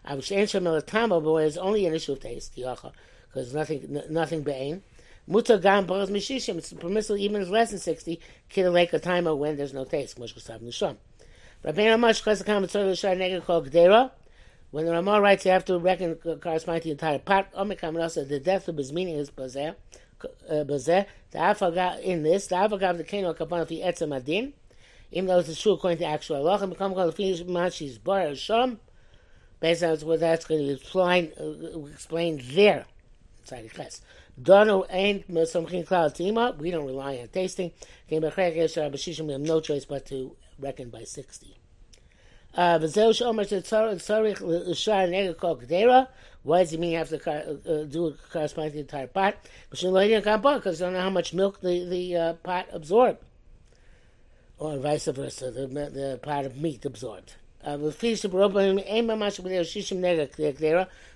I 0.04 0.14
was 0.14 0.28
But 0.28 1.36
it's 1.44 1.56
only 1.56 1.86
an 1.86 1.94
issue 1.94 2.12
of 2.12 2.20
taste, 2.20 2.54
because 3.32 3.54
nothing, 3.54 4.02
nothing 4.10 4.42
be'ain. 4.42 4.82
Muta 5.26 5.58
gam 5.58 5.86
boros 5.86 6.08
mishishim. 6.08 6.58
It's 6.58 6.72
permissible 6.72 7.18
even 7.18 7.42
if 7.42 7.48
less 7.48 7.70
than 7.70 7.78
sixty. 7.78 8.20
Kidalek 8.50 8.92
a 8.92 8.98
timer 8.98 9.34
when 9.34 9.56
there's 9.56 9.72
no 9.72 9.84
taste. 9.84 10.18
Mosh 10.18 10.34
kasav 10.34 10.60
nisham. 10.60 10.96
Rabbeinu 11.64 11.94
Amash 11.96 12.22
chesakam 12.22 12.62
mitzvah 12.62 12.90
l'shar 12.90 13.16
neged 13.16 13.44
kol 13.44 13.62
gdera. 13.62 14.10
When 14.72 14.86
the 14.86 14.92
Ramah 14.92 15.20
writes, 15.20 15.44
you 15.44 15.52
have 15.52 15.64
to 15.66 15.78
reckon 15.78 16.16
corresponding 16.40 16.82
to 16.82 16.88
the 16.88 16.90
entire 16.92 17.18
pot. 17.18 17.52
Omikam 17.54 18.00
also 18.02 18.24
the 18.24 18.40
death 18.40 18.68
of 18.68 18.76
his 18.76 18.92
meaning 18.92 19.16
is 19.16 19.30
bazeh. 19.30 19.76
Bazeh. 20.50 21.06
The 21.30 21.38
afaga 21.38 22.00
in 22.00 22.22
this. 22.22 22.48
The 22.48 22.56
afaga 22.56 22.96
the 22.96 23.04
keno 23.04 23.32
kapan 23.32 23.68
fi 23.68 23.80
etzem 23.80 24.16
adin. 24.16 24.54
Even 25.12 25.28
though 25.28 25.38
it's 25.38 25.60
true 25.60 25.74
according 25.74 25.98
to 25.98 26.06
actual 26.06 26.48
and 26.48 26.70
become 26.70 26.94
called 26.94 27.08
the 27.08 27.12
finish 27.12 27.42
machis 27.42 28.02
bar 28.02 28.34
sham. 28.34 28.80
Based 29.60 29.84
on 29.84 29.96
what 29.98 30.18
that's 30.18 30.46
going 30.46 30.66
to 30.66 30.72
explain, 30.72 31.32
uh, 31.38 31.86
explain 31.86 32.42
there. 32.54 32.86
Dono 34.40 34.84
ain't 34.88 35.24
something 35.48 35.84
cloud. 35.84 36.18
We 36.18 36.70
don't 36.70 36.86
rely 36.86 37.18
on 37.18 37.28
tasting. 37.28 37.72
We 38.10 38.16
have 38.16 39.40
no 39.40 39.60
choice 39.60 39.84
but 39.84 40.06
to 40.06 40.36
reckon 40.58 40.90
by 40.90 41.04
sixty. 41.04 41.58
Uh, 42.54 42.78
why 46.44 46.58
does 46.58 46.70
he 46.70 46.76
mean 46.76 46.90
you 46.90 46.98
have 46.98 47.08
to 47.08 47.18
uh, 47.30 47.84
do 47.84 48.08
it 48.08 48.16
corresponding 48.30 48.78
entire 48.80 49.06
pot? 49.06 49.36
Because 49.70 49.82
you 49.82 49.90
don't 49.90 50.92
know 50.92 51.00
how 51.00 51.10
much 51.10 51.32
milk 51.32 51.60
the, 51.60 51.84
the 51.86 52.16
uh, 52.16 52.32
pot 52.34 52.66
absorbed. 52.72 53.24
Or 54.58 54.76
vice 54.78 55.06
versa, 55.06 55.50
the, 55.50 55.66
the 55.66 56.20
pot 56.22 56.44
of 56.44 56.56
meat 56.56 56.84
absorbed. 56.84 57.36
Uh, 57.64 57.78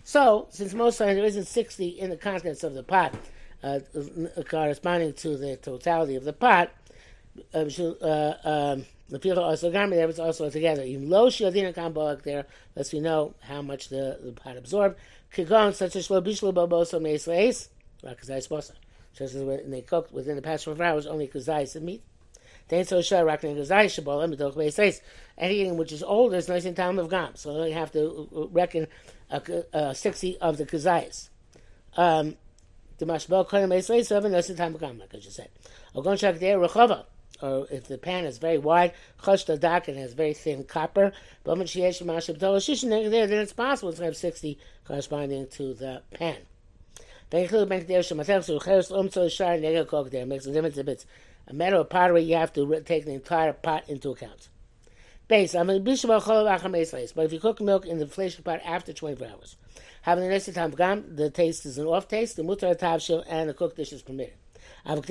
so, 0.05 0.47
since 0.51 0.75
most 0.75 0.99
times 0.99 1.17
there 1.17 1.25
isn't 1.25 1.45
60 1.47 1.87
in 1.89 2.11
the 2.11 2.17
contents 2.17 2.63
of 2.63 2.75
the 2.75 2.83
pot, 2.83 3.15
uh, 3.63 3.81
corresponding 4.49 5.13
to 5.15 5.37
the 5.37 5.57
totality 5.57 6.15
of 6.15 6.25
the 6.25 6.33
pot, 6.33 6.71
uh, 7.53 7.59
uh 7.59 8.35
um, 8.45 8.85
the 9.09 9.19
pira 9.19 9.41
also 9.41 9.71
garment 9.71 9.99
there 9.99 10.07
was 10.07 10.19
also 10.19 10.51
together. 10.51 10.83
Kambalak 10.83 12.23
there 12.23 12.47
we 12.93 13.01
know 13.01 13.35
how 13.41 13.63
much 13.63 13.89
the, 13.89 14.19
the 14.23 14.33
pot 14.33 14.57
absorbed. 14.57 14.97
Such 15.33 15.97
as 15.97 16.09
leis, 16.09 17.69
rakazais 18.03 18.49
bosa. 18.49 18.73
Just 19.15 19.35
as 19.35 19.43
when 19.43 19.71
they 19.71 19.81
cooked 19.81 20.13
within 20.13 20.37
the 20.37 20.43
past 20.43 20.65
four 20.65 20.81
hours, 20.83 21.07
only 21.07 21.29
kazais 21.29 21.77
and 21.77 21.87
meat. 21.87 22.03
Anything 22.71 22.99
which 25.77 25.93
is 25.93 26.03
older 26.03 26.37
is 26.37 26.49
nice 26.49 26.65
in 26.65 26.75
time 26.75 26.99
of 26.99 27.11
gam, 27.11 27.37
so 27.37 27.65
you 27.65 27.75
have 27.75 27.93
to 27.93 28.49
reckon 28.53 28.87
uh, 29.31 29.41
uh, 29.73 29.93
sixty 29.93 30.37
of 30.39 30.57
the 30.57 30.67
kazais. 30.67 31.29
Um, 31.97 32.37
the 32.99 33.07
mashbel 33.07 33.47
kohen 33.47 33.69
meis 33.69 33.89
leis 33.89 34.09
seven 34.09 34.33
nice 34.33 34.51
in 34.51 34.57
time 34.57 34.75
of 34.75 34.81
gam, 34.81 34.99
like 34.99 35.15
I 35.15 35.19
just 35.19 35.37
said. 35.37 35.49
Ogon 35.95 36.17
shak 36.17 36.39
there 36.39 36.59
rechava 36.59 37.05
or 37.43 37.67
if 37.71 37.89
the 37.89 37.99
pan 37.99 38.25
is 38.25 38.39
very 38.39 38.57
wide, 38.59 38.93
chosh 39.23 39.61
dak 39.61 39.89
and 39.89 39.99
has 39.99 40.15
very 40.15 40.33
thin 40.35 40.63
copper, 40.65 41.13
but 41.45 41.59
when 41.59 41.67
she 41.67 41.83
has 41.83 41.99
there, 41.99 43.27
then 43.27 43.41
it's 43.41 43.53
possible 43.53 43.93
to 43.93 44.05
have 44.05 44.17
60 44.17 44.59
corresponding 44.87 45.47
to 45.49 45.75
the 45.75 46.01
pan. 46.15 46.37
Makes 47.33 47.53
a 47.53 47.67
difference 50.53 50.79
if 50.79 50.89
it's 50.89 51.07
a 51.47 51.53
matter 51.53 51.77
of 51.77 51.89
pottery, 51.89 52.23
you 52.23 52.37
have 52.37 52.53
to 52.55 52.81
take 52.81 53.05
the 53.05 53.13
entire 53.13 53.53
pot 53.53 53.89
into 53.89 54.11
account. 54.11 54.49
Base, 55.29 55.55
I 55.55 55.63
mean, 55.65 55.83
but 55.83 55.95
if 55.95 57.33
you 57.33 57.41
cook 57.41 57.61
milk 57.61 57.85
in 57.87 57.99
the 57.99 58.05
inflation 58.05 58.45
pot 58.45 58.61
after 58.65 58.93
24 58.93 59.27
hours, 59.27 59.57
having 60.03 60.25
the 60.25 60.31
next 60.31 60.53
time 60.55 60.71
gam, 60.71 61.17
the 61.17 61.31
taste 61.31 61.67
is 61.67 61.79
an 61.79 61.87
off 61.87 62.07
taste, 62.07 62.37
the 62.37 62.43
mutar 62.43 62.79
tavshil, 62.79 63.25
and 63.29 63.49
the 63.49 63.55
cooked 63.55 63.77
dish 63.77 63.93
is 63.93 64.03
permitted. 64.03 64.35
I'm 64.85 65.03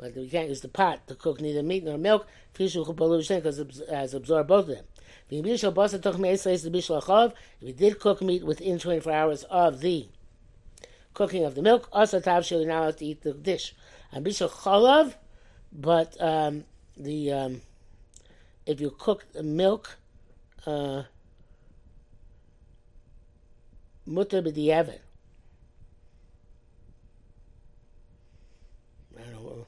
but 0.00 0.16
we 0.16 0.28
can't 0.30 0.48
use 0.48 0.62
the 0.62 0.68
pot 0.68 1.06
to 1.08 1.14
cook 1.14 1.40
neither 1.42 1.62
meat 1.62 1.84
nor 1.84 1.98
milk. 1.98 2.26
Because 2.52 2.74
it 2.74 3.88
has 3.90 4.14
absorbed 4.14 4.48
both 4.48 4.68
of 4.68 4.76
them. 4.76 4.84
If 5.30 5.44
we 7.62 7.72
did 7.72 8.00
cook 8.00 8.22
meat 8.22 8.44
within 8.44 8.78
24 8.78 9.12
hours 9.12 9.44
of 9.44 9.80
the 9.80 10.08
cooking 11.14 11.44
of 11.44 11.54
the 11.54 11.62
milk, 11.62 11.88
also 11.92 12.20
tav 12.20 12.50
you're 12.50 12.66
not 12.66 12.82
allowed 12.82 12.98
to 12.98 13.04
eat 13.06 13.22
the 13.22 13.32
dish. 13.32 13.74
And 14.12 14.24
bishul 14.24 14.50
chalav, 14.50 15.14
but 15.72 16.20
um, 16.20 16.64
the 16.96 17.32
um, 17.32 17.62
if 18.66 18.80
you 18.80 18.90
cook 18.90 19.26
the 19.32 19.42
milk, 19.42 19.96
uh, 20.66 21.04
mutter 24.06 24.42
b'di'evet. 24.42 25.00
I 29.18 29.22
don't 29.32 29.44
know. 29.44 29.66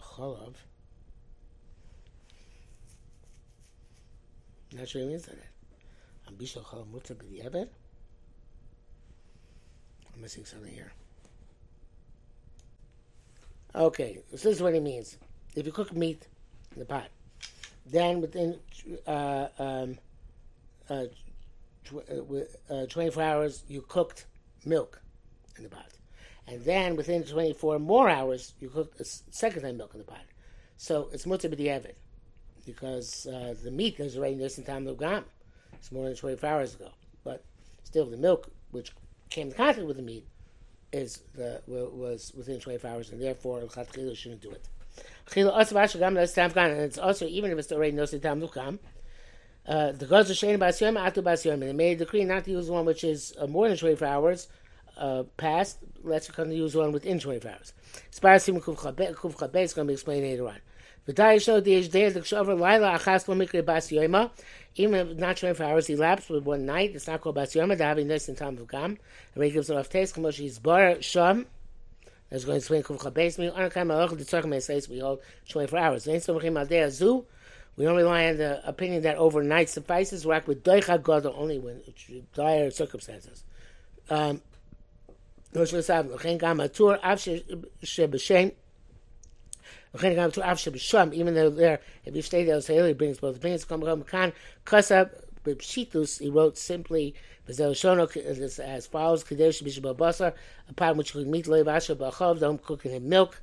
Chalav. 0.00 0.54
Not 4.72 4.88
sure 4.88 5.04
means 5.06 5.26
that. 5.26 5.38
Bishal 6.36 6.62
Chalav. 6.64 7.68
I'm 10.14 10.20
missing 10.20 10.44
something 10.44 10.72
here. 10.72 10.92
Okay, 13.74 14.18
so 14.30 14.48
this 14.48 14.56
is 14.56 14.62
what 14.62 14.74
it 14.74 14.82
means. 14.82 15.18
If 15.54 15.66
you 15.66 15.72
cook 15.72 15.92
meat 15.92 16.26
in 16.72 16.80
the 16.80 16.84
pot, 16.84 17.08
then 17.86 18.20
within 18.20 18.58
uh, 19.06 19.48
um, 19.58 19.98
uh, 20.88 21.04
tw- 21.84 22.08
uh, 22.70 22.86
24 22.86 23.22
hours 23.22 23.64
you 23.68 23.82
cooked 23.82 24.26
milk 24.64 25.00
in 25.56 25.62
the 25.62 25.68
pot. 25.68 25.97
And 26.48 26.64
then 26.64 26.96
within 26.96 27.24
24 27.24 27.78
more 27.78 28.08
hours, 28.08 28.54
you 28.58 28.70
cook 28.70 28.94
a 28.98 29.04
second 29.04 29.62
time 29.62 29.76
milk 29.76 29.90
in 29.92 29.98
the 29.98 30.04
pot. 30.04 30.22
So 30.78 31.10
it's 31.12 31.26
mutter 31.26 31.48
b'di'evet 31.48 31.94
because 32.64 33.26
uh, 33.26 33.54
the 33.62 33.70
meat 33.70 34.00
is 34.00 34.16
already 34.16 34.42
in 34.42 34.64
time 34.64 34.86
of 34.86 34.98
gam. 34.98 35.24
It's 35.74 35.92
more 35.92 36.06
than 36.06 36.16
24 36.16 36.48
hours 36.48 36.74
ago. 36.74 36.90
But 37.24 37.44
still, 37.84 38.06
the 38.06 38.16
milk, 38.16 38.50
which 38.70 38.92
came 39.28 39.48
in 39.48 39.54
contact 39.54 39.86
with 39.86 39.96
the 39.96 40.02
meat, 40.02 40.26
is 40.92 41.22
the, 41.34 41.60
was 41.66 42.32
within 42.34 42.60
24 42.60 42.90
hours, 42.90 43.10
and 43.10 43.20
therefore 43.20 43.60
Chatchila 43.62 44.16
shouldn't 44.16 44.40
do 44.40 44.50
it. 44.50 44.66
And 45.36 46.80
it's 46.80 46.98
also, 46.98 47.26
even 47.26 47.50
if 47.50 47.58
it's 47.58 47.72
already 47.72 47.92
no 47.92 48.06
time 48.06 48.42
of 48.42 48.52
gam, 48.54 48.78
uh, 49.66 49.92
the 49.92 50.06
gods 50.06 50.30
of 50.30 50.36
Shane 50.36 50.58
Basyom, 50.58 50.98
Atu 50.98 51.22
Basyom, 51.22 51.60
they 51.60 51.72
made 51.74 52.00
a 52.00 52.04
decree 52.04 52.24
not 52.24 52.44
to 52.44 52.52
use 52.52 52.70
one 52.70 52.86
which 52.86 53.04
is 53.04 53.34
uh, 53.38 53.46
more 53.46 53.68
than 53.68 53.76
24 53.76 54.08
hours 54.08 54.48
uh, 54.98 55.22
past. 55.36 55.78
Let's 56.02 56.30
use 56.36 56.74
one 56.74 56.92
within 56.92 57.18
24 57.18 57.50
hours. 57.50 57.72
Sparasim 58.12 58.62
Kuv 58.62 58.76
Chabez 58.76 59.62
is 59.62 59.74
going 59.74 59.86
to 59.86 59.90
be 59.90 59.94
explained 59.94 60.24
later 60.24 60.48
on. 60.48 60.58
The 61.06 61.14
day 61.14 61.38
the 61.38 62.20
kshavar 62.20 62.60
laila 62.60 62.98
achas 62.98 63.26
lo 63.28 63.34
mikre 63.34 63.64
bas 63.64 63.88
yoima. 63.90 64.30
Even 64.74 64.94
if 64.94 65.16
not 65.16 65.38
24 65.38 65.64
hours 65.64 65.88
elapsed 65.88 66.28
with 66.28 66.44
one 66.44 66.66
night, 66.66 66.94
it's 66.94 67.06
not 67.06 67.22
called 67.22 67.36
bas 67.36 67.54
yoima. 67.54 67.78
They're 67.78 67.88
having 67.88 68.10
in 68.10 68.36
time 68.36 68.58
of 68.58 68.68
gam. 68.68 68.98
And 69.34 69.44
it 69.44 69.50
gives 69.50 69.70
it 69.70 69.76
off 69.76 69.88
taste. 69.88 70.16
Kamosh 70.16 70.44
is 70.44 70.58
bar 70.58 71.00
sham. 71.00 71.46
That's 72.28 72.44
going 72.44 72.56
to 72.56 72.58
explain 72.58 72.82
kuv 72.82 72.98
chabes. 72.98 73.38
Me 73.38 73.48
on 73.48 73.70
kam 73.70 73.88
alach 73.88 74.10
the 74.10 74.24
tzarchim 74.24 74.54
esays 74.54 74.88
we 74.88 74.98
hold 74.98 75.20
24 75.48 75.78
hours. 75.78 76.04
Then 76.04 76.16
somachim 76.16 76.58
al 76.58 76.66
dei. 76.66 77.24
We 77.76 77.84
don't 77.84 77.96
rely 77.96 78.26
on 78.26 78.36
the 78.36 78.68
opinion 78.68 79.02
that 79.02 79.16
overnight 79.16 79.70
suffices. 79.70 80.26
We 80.26 80.34
act 80.34 80.48
with 80.48 80.64
doicha 80.64 81.02
gadol 81.02 81.32
only 81.38 81.58
when 81.58 81.80
dire 82.34 82.70
circumstances. 82.70 83.44
Um, 84.10 84.42
even 91.14 91.34
though 91.34 91.50
there, 91.50 91.80
if 92.04 92.14
you 92.14 92.22
stay 92.22 92.44
there, 92.44 92.60
so 92.60 92.74
brings 92.94 93.18
both 93.18 93.36
opinions. 93.36 93.64
Come 93.64 93.80
kasab 94.66 95.10
b'pshitus. 95.44 96.20
He 96.20 96.28
wrote 96.28 96.58
simply 96.58 97.14
as 97.48 97.56
follows: 98.86 99.24
b'shabal 99.62 99.96
basar, 99.96 100.34
upon 100.68 100.98
which 100.98 101.14
you 101.14 101.24
can 101.24 101.46
loy 101.46 101.62
vasha 101.62 101.96
b'achov. 101.96 102.40
Don't 102.40 102.62
cook 102.62 102.84
in 102.84 103.08
milk. 103.08 103.40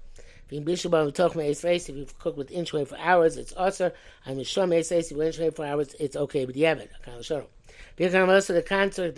If 0.48 0.54
you 0.54 2.06
cook 2.20 2.38
with 2.38 2.52
inch 2.52 2.70
for 2.70 2.98
hours, 3.00 3.36
it's 3.36 3.54
usher. 3.58 3.94
I'm 4.28 4.44
sure 4.44 4.68
meis 4.68 4.92
if 4.92 5.10
you 5.10 5.24
inch 5.24 5.40
for 5.56 5.66
hours, 5.66 5.96
it's 6.00 6.16
okay. 6.16 6.44
If 6.44 6.56
you 6.56 8.10
can 8.10 8.30
also 8.30 8.54
the 8.54 8.62
concert 8.62 9.16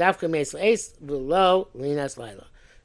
below. 1.05 1.67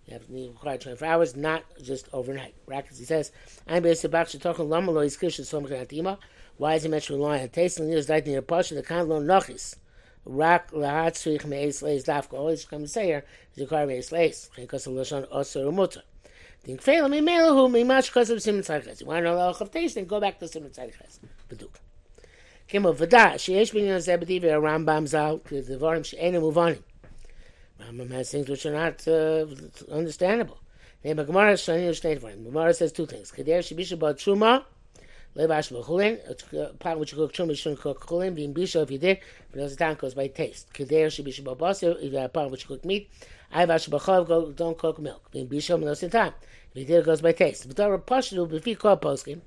You 0.07 0.15
have 0.15 0.27
to 0.27 0.33
require 0.33 0.79
24 0.79 1.09
hours, 1.09 1.37
not 1.37 1.63
just 1.81 2.09
overnight. 2.13 2.55
Brackets, 2.67 2.99
he 2.99 3.05
says, 3.05 3.31
I'm 3.69 3.83
based 3.83 4.05
about 4.05 4.29
talking 4.29 4.67
lamalo 4.67 5.05
is 5.05 5.17
kishin 5.17 5.45
som 5.45 6.19
Why 6.57 6.75
is 6.75 6.83
he 6.83 6.89
mentioned 6.89 7.19
relying 7.19 7.43
on 7.43 7.49
taste 7.51 7.79
and 7.79 7.89
years 7.89 8.09
like 8.09 8.25
the 8.25 8.41
pasha 8.43 8.75
the 8.75 8.83
kan 8.83 9.09
lo 9.09 9.21
nachis. 9.21 9.77
Rak 10.25 10.71
lahat 10.73 11.15
suich 11.15 11.45
meis 11.45 11.83
leis 11.83 12.05
dafka. 12.05 12.35
All 12.35 12.49
he's 12.49 12.65
come 12.65 12.83
to 12.83 12.89
say 12.89 13.07
here 13.07 13.25
is 13.55 13.61
require 13.61 13.87
meis 13.87 14.11
leis. 14.11 14.51
Because 14.55 14.87
of 14.87 14.95
lashon 14.95 15.29
osir 15.29 15.65
umuta. 15.65 16.03
Think 16.63 16.81
fail 16.81 17.09
me 17.09 17.21
melahu 17.21 17.71
me 17.71 17.83
much 17.83 18.09
because 18.09 18.31
of 18.31 18.43
simin 18.43 18.63
tzarches. 18.63 19.01
You 19.01 19.07
want 19.07 19.19
to 19.19 19.25
know 19.25 19.37
the 19.37 19.65
of 19.65 19.71
taste, 19.71 19.97
then 19.97 20.05
go 20.05 20.21
back 20.21 20.39
to 20.39 20.49
simin 20.49 20.71
tzarches. 20.71 21.19
Beduk. 21.49 21.75
Kimmel 22.69 22.95
v'da, 22.95 23.35
sheyesh 23.35 23.73
bin 23.73 23.87
yon 23.87 23.99
zebedivi 23.99 24.45
a 24.45 24.61
Rambam 24.61 25.07
zal, 25.07 25.39
the 25.39 25.63
dvarim 25.63 26.05
she'enu 26.05 26.41
muvanim. 26.41 26.83
Rambam 27.83 28.11
has 28.11 28.31
things 28.31 28.49
which 28.49 28.67
are 28.67 28.73
not 28.73 29.07
uh, 29.09 29.47
understandable. 29.91 30.59
The 31.03 31.15
Gemara 31.15 31.57
says 31.57 32.93
two 32.93 33.07
things. 33.07 33.33
Kader 33.33 33.59
shibisha 33.59 33.99
ba 33.99 34.15
truma, 34.15 34.65
levash 35.37 35.73
b'chulin. 35.73 36.19
A 36.71 36.75
pot 36.75 36.99
which 37.01 37.13
you 37.13 37.19
cook 37.19 37.33
truma, 37.33 37.57
shouldn't 37.57 37.81
cook 37.81 38.07
chulin. 38.07 38.35
Being 38.35 38.55
bisha, 38.55 38.83
if 38.83 38.91
you 38.91 38.99
did, 38.99 39.19
but 39.51 39.61
those 39.61 39.77
time 39.77 39.97
goes 39.97 40.15
by 40.15 40.29
taste. 40.29 40.73
Kader 40.73 41.09
shibisha 41.09 41.43
ba 41.43 41.57
basir. 41.57 41.97
If 41.97 42.13
you 42.13 42.19
have 42.19 42.27
a 42.27 42.29
pot 42.29 42.51
which 42.51 42.63
you 42.63 42.69
cook 42.69 42.85
meat, 42.85 43.11
ayvash 43.53 43.89
b'chol, 43.89 44.55
don't 44.55 44.79
cook 44.79 44.99
milk. 45.01 45.31
Being 45.33 45.49
bisha. 45.49 45.77
If 46.75 46.79
you 46.79 46.85
did, 46.85 47.01
it 47.01 47.05
goes 47.05 47.21
by 47.21 47.33
taste. 47.33 47.75
There 47.75 47.93
are 47.93 47.99
pashtu 47.99 48.49
b'fi 48.49 48.79
kol 48.79 48.97
poskim 48.97 49.41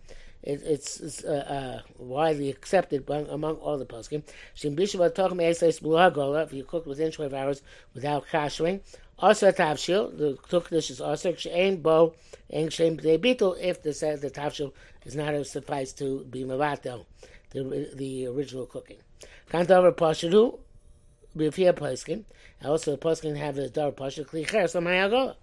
it, 0.45 0.61
it's, 0.63 0.99
it's 0.99 1.23
uh, 1.23 1.81
uh, 1.81 1.81
widely 1.97 2.49
accepted 2.49 3.09
among 3.09 3.55
all 3.55 3.77
the 3.77 3.85
poskim. 3.85 4.23
If 4.55 6.53
you 6.53 6.63
cook 6.63 6.85
within 6.85 7.11
12 7.11 7.33
hours 7.33 7.61
without 7.93 8.27
kashering, 8.27 8.81
also 9.17 9.51
tavshil, 9.51 10.17
the 10.17 10.37
cooked 10.49 10.69
dish 10.69 10.91
is 10.91 11.01
also 11.01 11.33
she'ain 11.33 11.81
bo 11.81 12.13
and 12.49 12.71
she'ain 12.71 12.97
betel 12.97 13.53
if 13.59 13.81
the 13.81 13.91
the 14.21 14.29
tavshil 14.29 14.73
is 15.05 15.15
not 15.15 15.45
suffice 15.47 15.93
to 15.93 16.25
be 16.25 16.43
mavatel, 16.43 17.05
the 17.51 17.89
the 17.95 18.27
original 18.27 18.65
cooking. 18.65 18.97
Can't 19.49 19.71
over 19.71 19.91
pashadu 19.93 20.59
b'fia 21.35 21.73
poskim. 21.73 22.25
Also, 22.63 22.91
the 22.91 22.97
poskim 22.97 23.37
have 23.37 23.57
a 23.57 23.69
dar 23.69 23.91
pashadu 23.91 24.27
klicher 24.27 24.69
so 24.69 24.81
my 24.81 24.91
agola. 24.91 25.35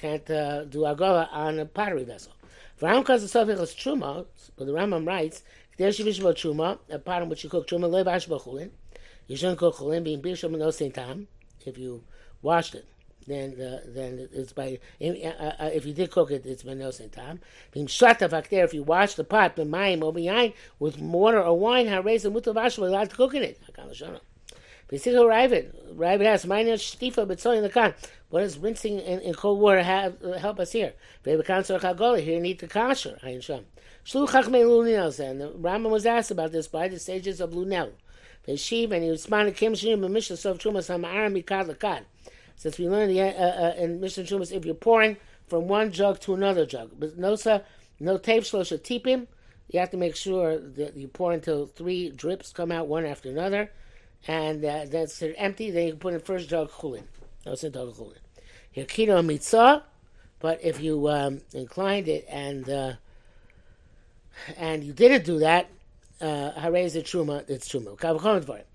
Can't 0.00 0.30
uh, 0.30 0.64
do 0.64 0.80
agola 0.80 1.28
on 1.32 1.58
a 1.58 1.66
pottery 1.66 2.04
vessel. 2.04 2.32
Ram 2.80 3.02
Kaz 3.02 3.24
Safik 3.24 3.60
is 3.60 3.74
Truma, 3.74 4.24
but 4.56 4.66
the 4.66 4.72
Rambam 4.72 5.04
writes, 5.04 5.42
There 5.78 5.90
she 5.90 6.04
vish 6.04 6.20
Truma, 6.20 6.78
a 6.88 6.98
part 7.00 7.24
in 7.24 7.28
which 7.28 7.42
you 7.42 7.50
cook 7.50 7.66
Truma, 7.66 7.90
Le 7.90 8.04
Vash 8.04 8.28
Bachulin. 8.28 8.70
You 9.26 9.36
shouldn't 9.36 9.58
cook 9.58 9.76
Chulin, 9.76 10.04
being 10.04 10.20
Bishop 10.20 10.52
in 10.52 10.60
no 10.60 10.70
same 10.70 10.92
time, 10.92 11.26
if 11.66 11.76
you 11.76 12.04
washed 12.40 12.76
it. 12.76 12.86
Then, 13.26 13.60
uh, 13.60 13.80
then 13.84 14.28
it's 14.32 14.52
by 14.52 14.78
uh, 15.02 15.06
uh, 15.06 15.70
if 15.74 15.84
you 15.84 15.92
did 15.92 16.10
cook 16.10 16.30
it, 16.30 16.46
it's 16.46 16.62
by 16.62 16.74
no 16.74 16.90
same 16.92 17.10
time. 17.10 17.40
Being 17.72 17.88
shut 17.88 18.20
there, 18.20 18.64
if 18.64 18.72
you 18.72 18.82
wash 18.84 19.14
the 19.14 19.24
pot, 19.24 19.56
b'mayim 19.56 20.02
or 20.02 20.14
behind 20.14 20.54
with 20.78 20.98
water 20.98 21.42
or 21.42 21.58
wine, 21.58 21.88
raise 22.04 22.22
the 22.22 22.30
mutavash, 22.30 22.78
we're 22.78 22.88
allowed 22.88 23.10
to 23.10 23.16
cook 23.16 23.34
in 23.34 23.42
it. 23.42 23.60
Basically, 24.88 25.18
Raavad, 25.18 25.94
Raavad 25.94 26.24
has 26.24 26.46
minus 26.46 26.94
shtifa 26.94 27.26
b'tzoyin 27.26 27.60
the 27.60 27.68
kan. 27.68 27.92
What 28.30 28.40
does 28.40 28.58
rinsing 28.58 29.00
in, 29.00 29.20
in 29.20 29.34
cold 29.34 29.58
water 29.58 29.82
have, 29.82 30.22
uh, 30.22 30.32
help 30.32 30.60
us 30.60 30.72
here? 30.72 30.92
Here 31.24 31.36
you 31.36 31.42
need 32.40 32.58
the 32.58 32.68
kasher. 32.68 33.22
And 33.22 33.40
the 35.40 35.48
Rambam 35.50 35.90
was 35.90 36.06
asked 36.06 36.30
about 36.30 36.52
this 36.52 36.68
by 36.68 36.88
the 36.88 36.98
sages 36.98 37.40
of 37.40 37.52
Lunel. 37.52 37.92
Veshiv 38.46 38.92
and 38.92 39.02
he 39.02 39.10
responded, 39.10 39.56
Kim 39.56 39.72
Hamaram 39.72 41.42
Mikad. 41.42 42.04
Since 42.56 42.78
we 42.78 42.88
learned 42.88 43.10
the, 43.10 43.20
uh, 43.20 43.26
uh, 43.26 43.74
in 43.78 44.00
Mishnah 44.00 44.24
Trumas, 44.24 44.52
if 44.52 44.64
you're 44.64 44.74
pouring 44.74 45.16
from 45.46 45.68
one 45.68 45.92
jug 45.92 46.20
to 46.20 46.34
another 46.34 46.66
jug, 46.66 46.90
but 46.98 47.16
no 47.16 47.36
sir, 47.36 47.62
no 48.00 48.18
tape 48.18 48.42
shlosha 48.42 48.78
tipim, 48.78 49.26
you 49.68 49.80
have 49.80 49.90
to 49.90 49.96
make 49.96 50.16
sure 50.16 50.58
that 50.58 50.96
you 50.96 51.08
pour 51.08 51.32
until 51.32 51.66
three 51.66 52.10
drips 52.10 52.52
come 52.52 52.72
out 52.72 52.88
one 52.88 53.04
after 53.04 53.30
another 53.30 53.70
and 54.26 54.64
uh, 54.64 54.86
that's 54.86 55.22
empty. 55.36 55.70
Then 55.70 55.86
you 55.86 55.92
can 55.92 56.00
put 56.00 56.14
in 56.14 56.20
first 56.20 56.48
jug 56.48 56.70
chulin. 56.70 57.04
No, 57.48 57.54
it's 57.54 57.64
in 57.64 57.72
jug 57.72 57.94
chulin. 57.96 58.12
Here 58.72 58.84
kino 58.84 59.22
mitzah, 59.22 59.82
But 60.38 60.62
if 60.62 60.82
you 60.82 61.08
um, 61.08 61.40
inclined 61.54 62.06
it 62.06 62.26
and 62.28 62.68
uh, 62.68 62.92
and 64.58 64.84
you 64.84 64.92
didn't 64.92 65.24
do 65.24 65.38
that, 65.38 65.70
uh, 66.20 66.50
harayz 66.52 66.92
the 66.92 67.00
truma, 67.00 67.48
it's 67.48 67.66
truma. 67.66 67.96
Kavachomet 67.96 68.44
for 68.44 68.58
it. 68.58 68.66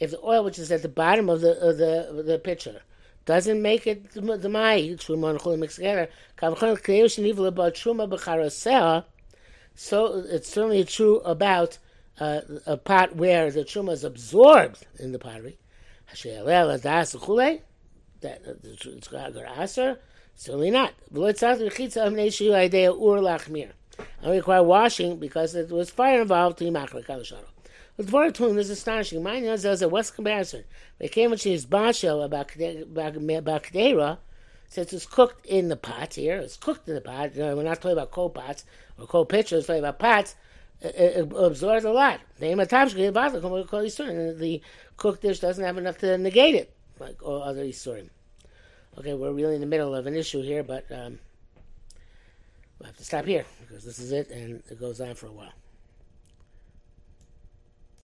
If 0.00 0.10
the 0.10 0.20
oil 0.20 0.42
which 0.42 0.58
is 0.58 0.72
at 0.72 0.82
the 0.82 0.88
bottom 0.88 1.28
of 1.28 1.42
the 1.42 1.52
of 1.60 1.78
the 1.78 2.08
of 2.08 2.26
the 2.26 2.40
pitcher 2.40 2.82
doesn't 3.24 3.62
make 3.62 3.86
it 3.86 4.10
the 4.10 4.48
mai 4.48 4.80
truma 4.98 5.30
and 5.30 5.38
chulin 5.38 5.60
mixed 5.60 5.76
together, 5.76 6.08
so 9.76 10.24
it's 10.28 10.48
certainly 10.48 10.84
true 10.84 11.20
about 11.20 11.78
uh, 12.20 12.42
a 12.66 12.76
pot 12.76 13.16
where 13.16 13.50
the 13.50 13.64
truma 13.64 13.92
is 13.92 14.04
absorbed 14.04 14.86
in 14.98 15.12
the 15.12 15.18
pottery. 15.18 15.58
That 18.20 18.42
uh, 18.46 18.52
it's 18.62 19.08
got 19.08 19.32
certainly 20.36 20.70
not. 20.70 20.92
I 24.22 24.30
require 24.30 24.62
washing 24.62 25.18
because 25.18 25.54
it 25.54 25.70
was 25.70 25.90
fire 25.90 26.20
involved 26.20 26.58
to 26.58 26.64
Yimachra 26.64 27.04
Kalasharo. 27.04 27.46
With 27.96 28.10
Dvorim 28.10 28.32
Tum 28.32 28.58
is 28.58 28.70
astonishing. 28.70 29.22
Mine 29.22 29.44
knows 29.44 29.62
there's 29.62 29.82
a 29.82 29.88
West 29.88 30.14
comparison. 30.14 30.64
They 30.98 31.08
came 31.08 31.30
when 31.30 31.38
she's 31.38 31.66
Bashel 31.66 32.24
about 32.24 32.48
Bakdera, 32.48 34.18
since 34.68 34.92
it's 34.92 35.06
cooked 35.06 35.44
in 35.46 35.68
the 35.68 35.76
pot 35.76 36.14
here. 36.14 36.36
It's 36.36 36.56
cooked 36.56 36.88
in 36.88 36.94
the 36.94 37.00
pot. 37.00 37.34
You 37.34 37.42
know, 37.42 37.56
we're 37.56 37.62
not 37.64 37.76
talking 37.76 37.92
about 37.92 38.10
coal 38.10 38.30
pots 38.30 38.64
or 38.98 39.06
coal 39.06 39.26
pitchers, 39.26 39.64
we're 39.64 39.74
talking 39.74 39.84
about 39.84 39.98
pots. 39.98 40.34
It, 40.82 41.30
absorbs 41.36 41.84
a 41.84 41.90
lot. 41.90 42.20
The 42.38 42.54
the 44.38 44.62
cooked 44.96 45.22
dish 45.22 45.40
doesn't 45.40 45.64
have 45.64 45.76
enough 45.76 45.98
to 45.98 46.16
negate 46.16 46.54
it, 46.54 46.74
like 46.98 47.22
all 47.22 47.42
other 47.42 47.64
Isurim. 47.64 48.08
Okay, 48.98 49.14
we're 49.14 49.32
really 49.32 49.54
in 49.54 49.60
the 49.60 49.66
middle 49.66 49.94
of 49.94 50.06
an 50.06 50.16
issue 50.16 50.42
here, 50.42 50.62
but 50.62 50.90
um, 50.90 51.18
we'll 52.78 52.86
have 52.86 52.96
to 52.96 53.04
stop 53.04 53.26
here 53.26 53.44
because 53.60 53.84
this 53.84 53.98
is 53.98 54.10
it 54.10 54.30
and 54.30 54.62
it 54.70 54.80
goes 54.80 55.00
on 55.00 55.14
for 55.14 55.26
a 55.26 55.32
while. 55.32 55.52